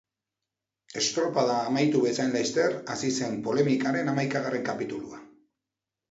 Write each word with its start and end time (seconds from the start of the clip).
Estropada 0.99 1.57
amaitu 1.65 1.99
bezain 2.05 2.33
laister 2.35 2.73
hasi 2.93 3.11
zen 3.17 3.35
polemikaren 3.49 4.09
hamaikagarren 4.15 4.65
kapitulua. 4.71 5.21